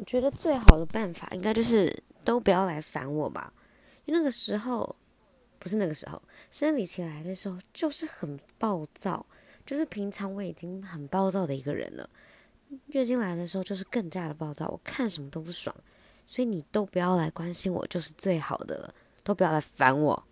[0.00, 1.94] 我觉得最好的办法应该就是
[2.24, 3.52] 都不要来烦我吧。
[4.06, 4.96] 因为那个时候
[5.58, 9.24] 不是那个时候生理期来的时候就是很暴躁
[9.66, 12.08] 就是平常我已经很暴躁的一个人了。
[12.86, 15.74] 月经来的时候就是更加的暴躁我看什么都不爽
[16.24, 20.24] 所以你都不要来关心我就是最好的了都不要来烦我。